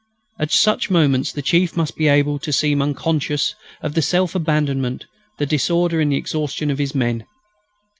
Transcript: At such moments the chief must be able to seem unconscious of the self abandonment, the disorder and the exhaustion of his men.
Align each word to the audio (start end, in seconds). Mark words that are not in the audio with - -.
At 0.39 0.49
such 0.51 0.89
moments 0.89 1.31
the 1.31 1.43
chief 1.43 1.77
must 1.77 1.95
be 1.95 2.07
able 2.07 2.39
to 2.39 2.51
seem 2.51 2.81
unconscious 2.81 3.53
of 3.83 3.93
the 3.93 4.01
self 4.01 4.33
abandonment, 4.33 5.05
the 5.37 5.45
disorder 5.45 6.01
and 6.01 6.11
the 6.11 6.17
exhaustion 6.17 6.71
of 6.71 6.79
his 6.79 6.95
men. 6.95 7.27